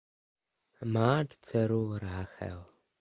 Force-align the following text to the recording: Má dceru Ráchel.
Má 0.83 1.25
dceru 1.29 1.97
Ráchel. 1.99 2.65